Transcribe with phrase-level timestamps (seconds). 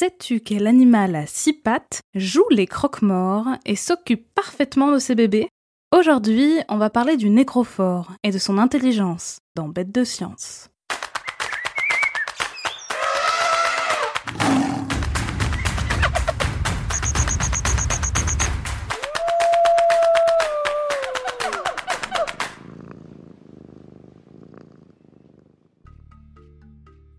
[0.00, 5.48] Sais-tu quel animal à six pattes joue les croque-morts et s'occupe parfaitement de ses bébés?
[5.92, 10.70] Aujourd'hui, on va parler du nécrophore et de son intelligence dans Bête de science.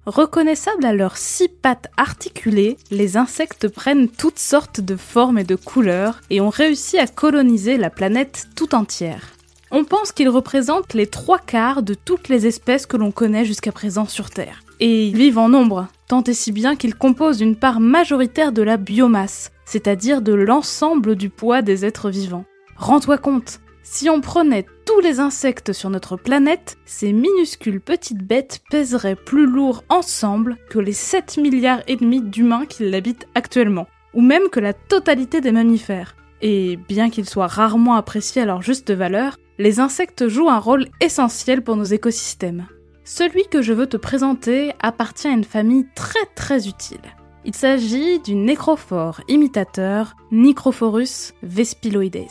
[0.09, 5.55] Reconnaissables à leurs six pattes articulées, les insectes prennent toutes sortes de formes et de
[5.55, 9.27] couleurs et ont réussi à coloniser la planète tout entière.
[9.70, 13.72] On pense qu'ils représentent les trois quarts de toutes les espèces que l'on connaît jusqu'à
[13.72, 14.64] présent sur Terre.
[14.80, 18.64] Et ils vivent en nombre, tant et si bien qu'ils composent une part majoritaire de
[18.64, 22.45] la biomasse, c'est-à-dire de l'ensemble du poids des êtres vivants.
[22.78, 28.61] Rends-toi compte, si on prenait tous les insectes sur notre planète, ces minuscules petites bêtes
[28.71, 34.22] pèseraient plus lourd ensemble que les 7 milliards et demi d'humains qui l'habitent actuellement, ou
[34.22, 36.16] même que la totalité des mammifères.
[36.41, 40.88] Et bien qu'ils soient rarement appréciés à leur juste valeur, les insectes jouent un rôle
[41.02, 42.66] essentiel pour nos écosystèmes.
[43.03, 47.14] Celui que je veux te présenter appartient à une famille très très utile.
[47.45, 52.25] Il s'agit du nécrophore imitateur Nicrophorus vespiloides.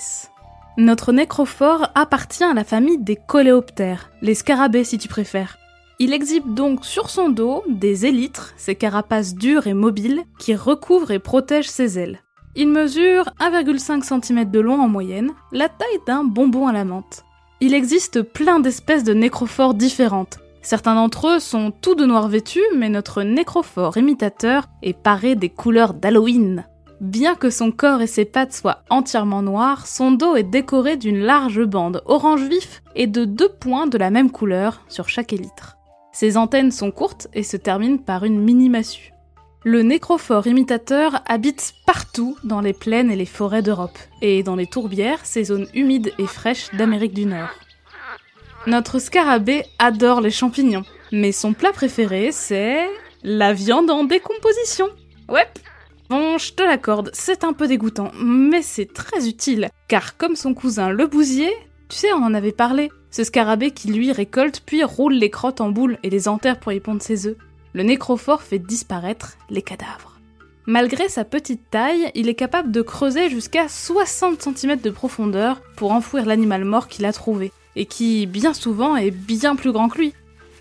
[0.78, 5.58] Notre nécrophore appartient à la famille des coléoptères, les scarabées si tu préfères.
[5.98, 11.10] Il exhibe donc sur son dos des élytres, ces carapaces dures et mobiles, qui recouvrent
[11.10, 12.20] et protègent ses ailes.
[12.54, 17.24] Il mesure 1,5 cm de long en moyenne, la taille d'un bonbon à la menthe.
[17.60, 20.38] Il existe plein d'espèces de nécrophores différentes.
[20.62, 25.48] Certains d'entre eux sont tout de noir vêtus, mais notre nécrophore imitateur est paré des
[25.48, 26.66] couleurs d'Halloween.
[27.00, 31.20] Bien que son corps et ses pattes soient entièrement noirs, son dos est décoré d'une
[31.20, 35.77] large bande orange vif et de deux points de la même couleur sur chaque élytre.
[36.12, 39.12] Ses antennes sont courtes et se terminent par une mini-massue.
[39.64, 44.67] Le nécrophore imitateur habite partout dans les plaines et les forêts d'Europe, et dans les
[44.67, 47.50] tourbières, ces zones humides et fraîches d'Amérique du Nord.
[48.67, 52.89] Notre scarabée adore les champignons, mais son plat préféré, c'est
[53.23, 54.89] la viande en décomposition.
[55.28, 55.46] Ouais,
[56.08, 60.55] Bon, je te l'accorde, c'est un peu dégoûtant, mais c'est très utile, car comme son
[60.55, 61.52] cousin le bousier,
[61.91, 65.61] tu sais, on en avait parlé, ce scarabée qui lui récolte puis roule les crottes
[65.61, 67.36] en boule et les enterre pour y pondre ses œufs,
[67.74, 70.18] le nécrophore fait disparaître les cadavres.
[70.67, 75.92] Malgré sa petite taille, il est capable de creuser jusqu'à 60 cm de profondeur pour
[75.92, 79.98] enfouir l'animal mort qu'il a trouvé, et qui, bien souvent, est bien plus grand que
[79.98, 80.14] lui.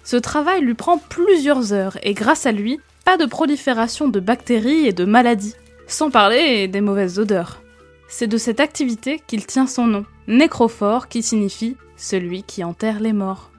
[0.03, 4.85] Ce travail lui prend plusieurs heures, et grâce à lui, pas de prolifération de bactéries
[4.85, 5.56] et de maladies,
[5.88, 7.62] sans parler des mauvaises odeurs.
[8.09, 13.13] C'est de cette activité qu'il tient son nom, nécrophore qui signifie celui qui enterre les
[13.13, 13.50] morts.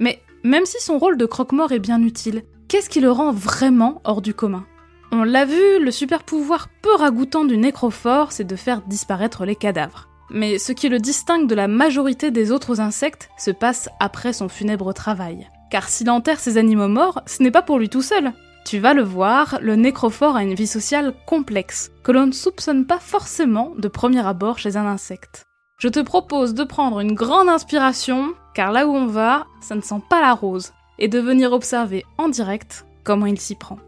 [0.00, 4.00] Mais même si son rôle de croque-mort est bien utile, qu'est-ce qui le rend vraiment
[4.02, 4.66] hors du commun?
[5.12, 9.54] On l'a vu, le super pouvoir peu ragoûtant du nécrophore, c'est de faire disparaître les
[9.54, 10.08] cadavres.
[10.30, 14.48] Mais ce qui le distingue de la majorité des autres insectes se passe après son
[14.48, 15.48] funèbre travail.
[15.70, 18.32] Car s'il enterre ses animaux morts, ce n'est pas pour lui tout seul.
[18.66, 22.84] Tu vas le voir, le nécrophore a une vie sociale complexe, que l'on ne soupçonne
[22.84, 25.44] pas forcément de premier abord chez un insecte.
[25.78, 29.82] Je te propose de prendre une grande inspiration, car là où on va, ça ne
[29.82, 33.78] sent pas la rose, et de venir observer en direct comment il s'y prend.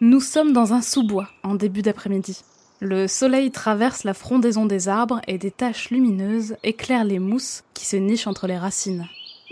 [0.00, 2.40] Nous sommes dans un sous-bois en début d'après-midi.
[2.80, 7.84] Le soleil traverse la frondaison des arbres et des taches lumineuses éclairent les mousses qui
[7.84, 9.06] se nichent entre les racines.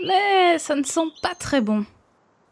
[0.05, 1.85] Mais ça ne sent pas très bon.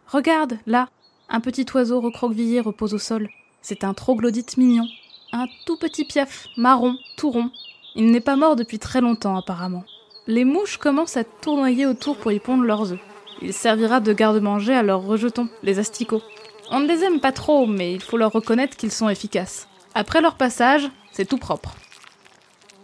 [0.08, 0.90] Regarde, là,
[1.30, 3.30] un petit oiseau recroquevillé repose au sol.
[3.62, 4.88] C'est un troglodyte mignon.
[5.34, 7.52] Un tout petit piaf, marron, tout rond.
[7.96, 9.84] Il n'est pas mort depuis très longtemps apparemment.
[10.28, 13.00] Les mouches commencent à tournoyer autour pour y pondre leurs œufs.
[13.42, 16.22] Il servira de garde-manger à leurs rejetons, les asticots.
[16.70, 19.68] On ne les aime pas trop, mais il faut leur reconnaître qu'ils sont efficaces.
[19.94, 21.76] Après leur passage, c'est tout propre.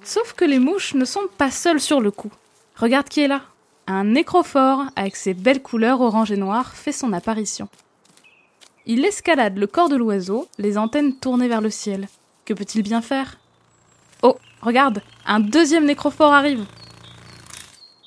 [0.04, 2.32] Sauf que les mouches ne sont pas seules sur le coup.
[2.76, 3.42] Regarde qui est là.
[3.90, 7.70] Un nécrophore, avec ses belles couleurs orange et noir, fait son apparition.
[8.86, 12.10] Il escalade le corps de l'oiseau, les antennes tournées vers le ciel.
[12.44, 13.38] Que peut-il bien faire?
[14.24, 16.66] Oh, regarde, un deuxième nécrophore arrive.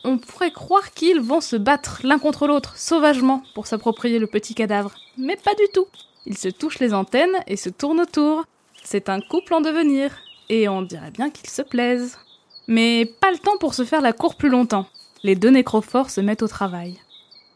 [0.05, 4.55] On pourrait croire qu'ils vont se battre l'un contre l'autre, sauvagement, pour s'approprier le petit
[4.55, 4.93] cadavre.
[5.17, 5.87] Mais pas du tout.
[6.27, 8.44] Ils se touchent les antennes et se tournent autour.
[8.85, 10.19] C'est un couple en devenir,
[10.50, 12.19] et on dirait bien qu'ils se plaisent.
[12.67, 14.87] Mais pas le temps pour se faire la cour plus longtemps
[15.22, 16.99] les deux nécrophores se mettent au travail.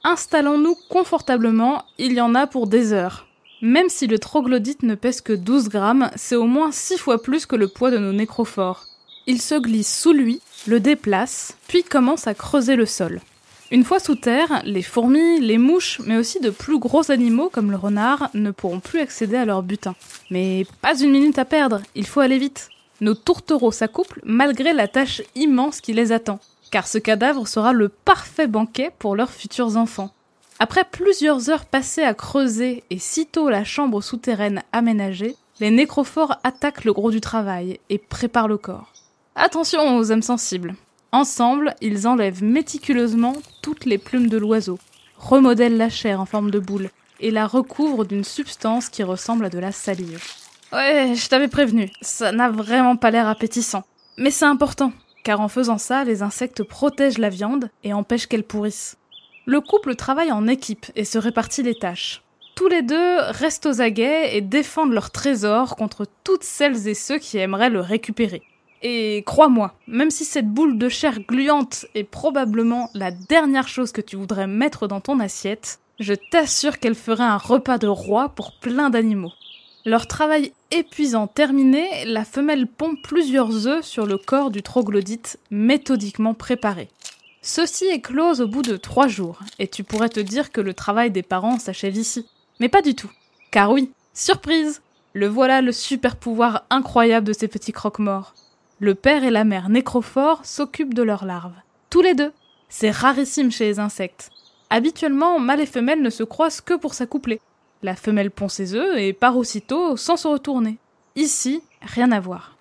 [0.02, 3.26] Installons-nous confortablement, il y en a pour des heures.
[3.62, 7.46] Même si le troglodyte ne pèse que 12 grammes, c'est au moins 6 fois plus
[7.46, 8.84] que le poids de nos nécrophores.
[9.26, 13.22] Il se glisse sous lui, le déplace, puis commence à creuser le sol.
[13.70, 17.70] Une fois sous terre, les fourmis, les mouches, mais aussi de plus gros animaux comme
[17.70, 19.94] le renard ne pourront plus accéder à leur butin.
[20.30, 22.68] Mais pas une minute à perdre, il faut aller vite.
[23.00, 26.38] Nos tourtereaux s'accouplent malgré la tâche immense qui les attend,
[26.74, 30.10] car ce cadavre sera le parfait banquet pour leurs futurs enfants.
[30.58, 36.82] Après plusieurs heures passées à creuser et sitôt la chambre souterraine aménagée, les nécrophores attaquent
[36.82, 38.92] le gros du travail et préparent le corps.
[39.36, 40.74] Attention aux âmes sensibles.
[41.12, 44.80] Ensemble, ils enlèvent méticuleusement toutes les plumes de l'oiseau,
[45.16, 46.90] remodèlent la chair en forme de boule
[47.20, 50.20] et la recouvrent d'une substance qui ressemble à de la salive.
[50.72, 53.84] Ouais, je t'avais prévenu, ça n'a vraiment pas l'air appétissant.
[54.16, 54.92] Mais c'est important,
[55.24, 58.96] car en faisant ça, les insectes protègent la viande et empêchent qu'elle pourrisse.
[59.46, 62.22] Le couple travaille en équipe et se répartit les tâches.
[62.54, 67.18] Tous les deux restent aux aguets et défendent leur trésor contre toutes celles et ceux
[67.18, 68.42] qui aimeraient le récupérer.
[68.82, 74.02] Et crois-moi, même si cette boule de chair gluante est probablement la dernière chose que
[74.02, 78.52] tu voudrais mettre dans ton assiette, je t'assure qu'elle ferait un repas de roi pour
[78.60, 79.32] plein d'animaux.
[79.86, 86.32] Leur travail épuisant terminé, la femelle pond plusieurs œufs sur le corps du troglodyte méthodiquement
[86.32, 86.88] préparé.
[87.42, 91.10] Ceci éclose au bout de trois jours, et tu pourrais te dire que le travail
[91.10, 92.26] des parents s'achève ici.
[92.60, 93.10] Mais pas du tout.
[93.50, 94.80] Car oui, surprise
[95.12, 98.34] Le voilà le super pouvoir incroyable de ces petits croque-morts.
[98.80, 101.52] Le père et la mère nécrophores s'occupent de leurs larves.
[101.90, 102.32] Tous les deux.
[102.70, 104.30] C'est rarissime chez les insectes.
[104.70, 107.40] Habituellement, mâles et femelles ne se croisent que pour s'accoupler.
[107.84, 110.78] La femelle pond ses œufs et part aussitôt sans se retourner.
[111.16, 112.56] Ici, rien à voir.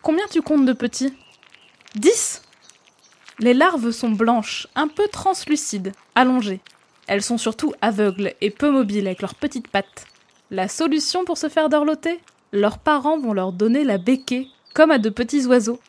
[0.00, 1.12] Combien tu comptes de petits?
[1.94, 2.40] Dix
[3.38, 6.60] Les larves sont blanches, un peu translucides, allongées.
[7.06, 10.06] Elles sont surtout aveugles et peu mobiles avec leurs petites pattes.
[10.50, 12.18] La solution pour se faire dorloter?
[12.50, 15.80] Leurs parents vont leur donner la béquée comme à de petits oiseaux.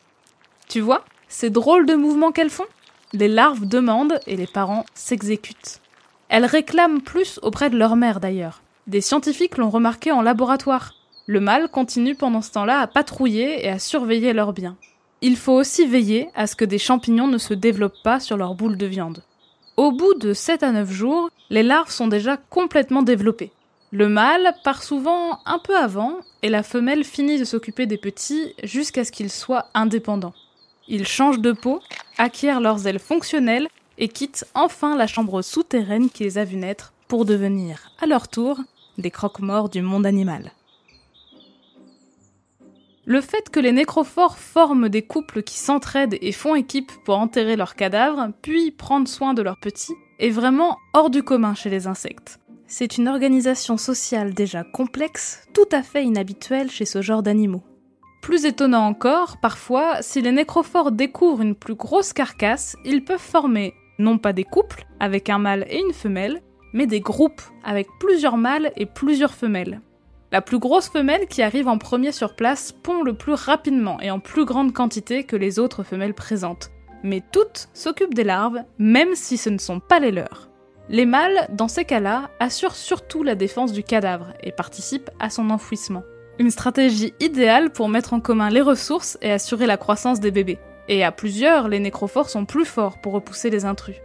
[0.68, 2.66] Tu vois, ces drôles de mouvements qu'elles font?
[3.14, 5.80] Les larves demandent et les parents s'exécutent.
[6.28, 8.62] Elles réclament plus auprès de leur mère d'ailleurs.
[8.86, 10.94] Des scientifiques l'ont remarqué en laboratoire.
[11.26, 14.76] Le mâle continue pendant ce temps-là à patrouiller et à surveiller leurs biens.
[15.20, 18.54] Il faut aussi veiller à ce que des champignons ne se développent pas sur leur
[18.54, 19.22] boule de viande.
[19.76, 23.52] Au bout de 7 à 9 jours, les larves sont déjà complètement développées.
[23.90, 28.54] Le mâle part souvent un peu avant et la femelle finit de s'occuper des petits
[28.62, 30.34] jusqu'à ce qu'ils soient indépendants.
[30.88, 31.80] Ils changent de peau,
[32.16, 36.94] acquièrent leurs ailes fonctionnelles et quittent enfin la chambre souterraine qui les a vus naître
[37.08, 38.58] pour devenir, à leur tour,
[38.96, 40.52] des croque-morts du monde animal.
[43.04, 47.56] Le fait que les nécrophores forment des couples qui s'entraident et font équipe pour enterrer
[47.56, 51.86] leurs cadavres, puis prendre soin de leurs petits, est vraiment hors du commun chez les
[51.86, 52.38] insectes.
[52.66, 57.62] C'est une organisation sociale déjà complexe, tout à fait inhabituelle chez ce genre d'animaux.
[58.20, 63.72] Plus étonnant encore, parfois, si les nécrophores découvrent une plus grosse carcasse, ils peuvent former
[63.98, 66.42] non pas des couples avec un mâle et une femelle,
[66.72, 69.80] mais des groupes avec plusieurs mâles et plusieurs femelles.
[70.30, 74.10] La plus grosse femelle qui arrive en premier sur place pond le plus rapidement et
[74.10, 76.70] en plus grande quantité que les autres femelles présentes.
[77.02, 80.50] Mais toutes s'occupent des larves, même si ce ne sont pas les leurs.
[80.90, 85.50] Les mâles, dans ces cas-là, assurent surtout la défense du cadavre et participent à son
[85.50, 86.02] enfouissement.
[86.38, 90.58] Une stratégie idéale pour mettre en commun les ressources et assurer la croissance des bébés.
[90.88, 93.96] Et à plusieurs, les nécrophores sont plus forts pour repousser les intrus.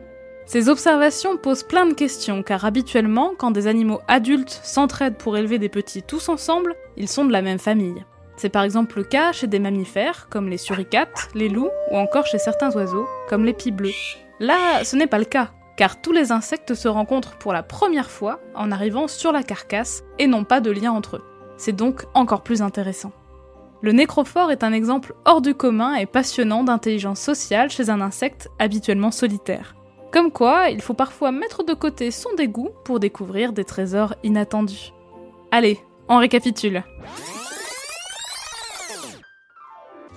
[0.46, 5.57] Ces observations posent plein de questions car habituellement, quand des animaux adultes s'entraident pour élever
[5.57, 8.03] des petits tous ensemble, ils sont de la même famille.
[8.36, 12.25] C'est par exemple le cas chez des mammifères comme les suricates, les loups ou encore
[12.25, 13.93] chez certains oiseaux comme les pies bleus.
[14.39, 18.12] Là, ce n'est pas le cas car tous les insectes se rencontrent pour la première
[18.12, 21.24] fois en arrivant sur la carcasse et n'ont pas de lien entre eux.
[21.57, 23.12] C'est donc encore plus intéressant.
[23.83, 28.47] Le nécrophore est un exemple hors du commun et passionnant d'intelligence sociale chez un insecte
[28.57, 29.75] habituellement solitaire.
[30.13, 34.93] Comme quoi, il faut parfois mettre de côté son dégoût pour découvrir des trésors inattendus.
[35.51, 36.81] Allez, on récapitule.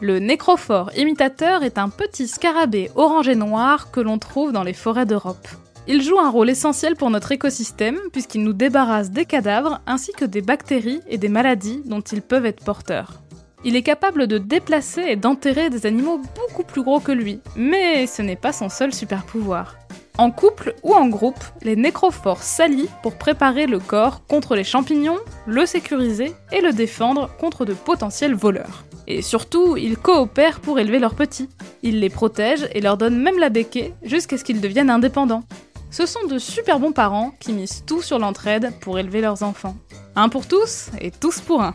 [0.00, 4.75] Le nécrophore imitateur est un petit scarabée orange et noir que l'on trouve dans les
[4.75, 5.49] forêts d'Europe.
[5.88, 10.25] Il joue un rôle essentiel pour notre écosystème puisqu'il nous débarrasse des cadavres ainsi que
[10.25, 13.25] des bactéries et des maladies dont ils peuvent être porteurs.
[13.66, 18.06] Il est capable de déplacer et d'enterrer des animaux beaucoup plus gros que lui, mais
[18.06, 19.75] ce n'est pas son seul super pouvoir.
[20.18, 25.18] En couple ou en groupe, les nécrophores s'allient pour préparer le corps contre les champignons,
[25.46, 28.85] le sécuriser et le défendre contre de potentiels voleurs.
[29.08, 31.49] Et surtout, ils coopèrent pour élever leurs petits.
[31.82, 35.42] Ils les protègent et leur donnent même la béquée jusqu'à ce qu'ils deviennent indépendants.
[35.90, 39.75] Ce sont de super bons parents qui misent tout sur l'entraide pour élever leurs enfants.
[40.14, 41.75] Un pour tous et tous pour un.